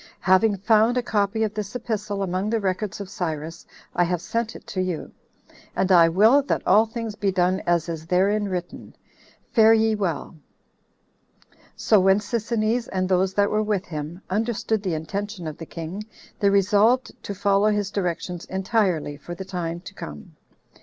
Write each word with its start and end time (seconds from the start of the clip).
Having 0.21 0.57
found 0.57 0.97
a 0.97 1.03
copy 1.03 1.43
of 1.43 1.53
this 1.53 1.75
epistle 1.75 2.23
among 2.23 2.49
the 2.49 2.59
records 2.59 2.99
of 2.99 3.07
Cyrus, 3.07 3.67
I 3.95 4.03
have 4.05 4.19
sent 4.19 4.55
it 4.55 4.75
you; 4.75 5.11
and 5.75 5.91
I 5.91 6.09
will 6.09 6.41
that 6.41 6.65
all 6.65 6.87
things 6.87 7.13
be 7.13 7.31
done 7.31 7.59
as 7.67 7.87
is 7.87 8.07
therein 8.07 8.49
written. 8.49 8.95
Fare 9.51 9.75
ye 9.75 9.93
well." 9.93 10.33
So 11.75 11.99
when 11.99 12.17
Sisinnes, 12.19 12.87
and 12.91 13.07
those 13.09 13.35
that 13.35 13.51
were 13.51 13.61
with 13.61 13.85
him, 13.85 14.23
understood 14.27 14.81
the 14.81 14.95
intention 14.95 15.45
of 15.45 15.59
the 15.59 15.67
king, 15.67 16.03
they 16.39 16.49
resolved 16.49 17.11
to 17.21 17.35
follow 17.35 17.69
his 17.69 17.91
directions 17.91 18.45
entirely 18.45 19.17
for 19.17 19.35
the 19.35 19.45
time 19.45 19.81
to 19.81 19.93
come. 19.93 20.35